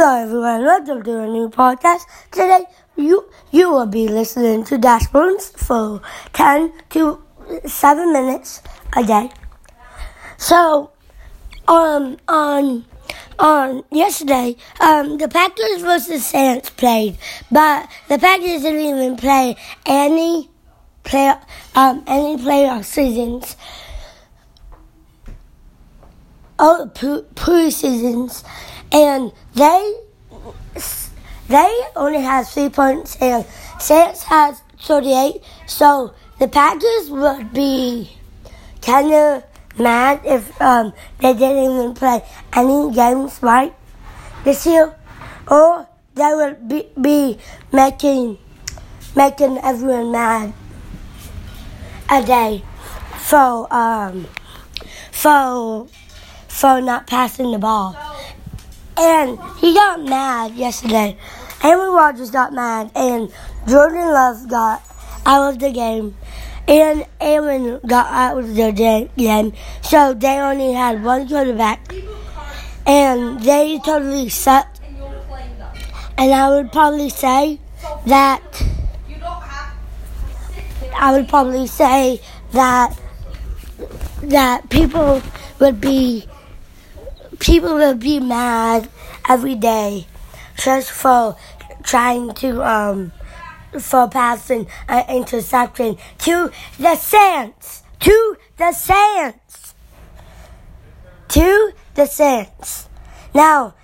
[0.00, 2.06] Hello everyone, welcome to a new podcast.
[2.30, 2.64] Today
[2.96, 6.00] you you will be listening to Dashbones for
[6.32, 7.22] ten to
[7.66, 8.62] seven minutes
[8.96, 9.28] a day.
[10.38, 10.90] So
[11.68, 12.86] um on
[13.38, 17.18] on yesterday, um the Packers versus Saints played,
[17.52, 19.54] but the Packers didn't even play
[19.84, 20.48] any
[21.04, 21.34] play
[21.74, 23.54] um any playoff seasons.
[26.58, 26.90] Oh,
[27.34, 28.44] pre seasons
[28.92, 29.94] and they
[31.48, 33.44] they only have three points, and
[33.80, 35.42] Saints has 38.
[35.66, 38.16] So the Packers would be
[38.82, 39.44] kind of
[39.78, 42.22] mad if um, they didn't even play
[42.52, 43.74] any games right
[44.44, 44.94] this year,
[45.50, 47.38] or they would be, be
[47.72, 48.38] making
[49.16, 50.52] making everyone mad
[52.08, 52.62] a day
[53.16, 54.26] for um
[55.10, 55.88] for
[56.48, 58.09] for not passing the ball.
[59.00, 61.16] And he got mad yesterday.
[61.64, 63.32] Aaron Rodgers got mad, and
[63.66, 64.82] Jordan Love got
[65.24, 66.16] out of the game,
[66.68, 68.72] and Aaron got out of the
[69.16, 69.52] game.
[69.82, 71.92] So they only had one quarterback,
[72.86, 74.80] and they totally sucked.
[76.18, 77.58] And I would probably say
[78.04, 78.42] that
[80.94, 82.20] I would probably say
[82.52, 82.98] that
[84.22, 85.22] that people
[85.58, 86.26] would be
[87.40, 88.88] people will be mad
[89.28, 90.06] every day
[90.56, 91.36] just for
[91.82, 93.12] trying to um
[93.78, 97.82] for passing an interception to the Saints.
[98.00, 99.74] To the Saints.
[101.28, 102.88] To the Saints.
[103.34, 103.74] Now,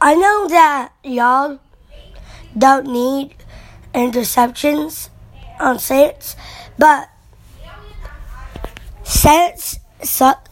[0.00, 1.58] I know that y'all
[2.56, 3.34] don't need
[3.92, 5.10] interceptions
[5.60, 6.36] on Saints,
[6.78, 7.10] but
[9.04, 10.48] Saints suck.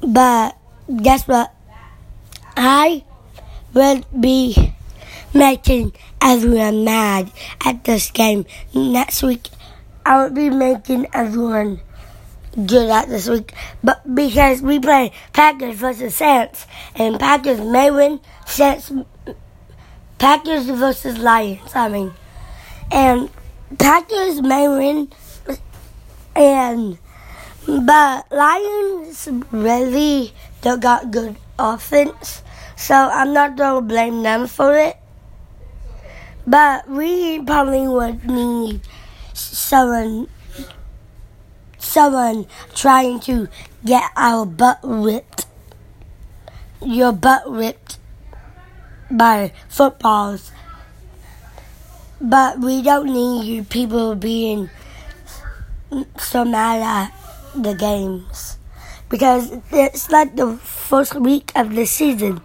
[0.00, 0.56] But
[0.96, 1.54] guess what?
[2.56, 3.04] I
[3.72, 4.74] will be
[5.32, 7.30] making everyone mad
[7.64, 9.48] at this game next week.
[10.04, 11.80] I will be making everyone
[12.66, 16.66] good at this week, but because we play Packers versus Saints,
[16.96, 18.92] and Packers may win, Saints
[20.18, 21.74] Packers versus Lions.
[21.74, 22.12] I mean,
[22.90, 23.30] and
[23.78, 25.08] Packers may win,
[26.34, 26.98] and
[27.66, 30.32] but Lions really
[30.62, 32.42] don't got good offense,
[32.76, 34.96] so I'm not gonna blame them for it.
[36.46, 38.80] But we probably would need
[39.34, 40.28] someone,
[41.78, 43.48] someone trying to
[43.84, 45.46] get our butt ripped,
[46.84, 47.98] your butt ripped
[49.10, 50.50] by footballs.
[52.20, 54.70] But we don't need you people being
[56.18, 57.19] so mad at
[57.54, 58.58] the games
[59.08, 62.40] because it's like the first week of the season.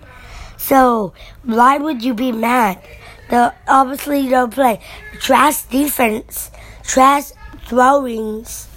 [0.58, 2.82] So why would you be mad?
[3.30, 4.80] The obviously you don't play
[5.20, 6.52] trash defense,
[6.84, 7.32] trash
[7.68, 8.68] throwings.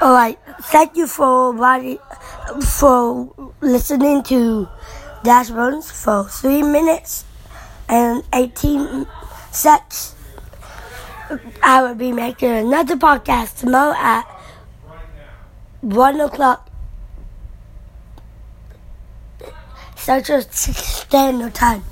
[0.00, 1.54] All right, thank you for
[2.60, 4.68] for listening to
[5.22, 7.24] Dash Runs for three minutes
[7.88, 9.06] and eighteen
[9.50, 10.16] seconds.
[11.62, 14.31] I will be making another podcast tomorrow at
[15.82, 16.68] one o'clock
[19.96, 21.84] Central Standard Time.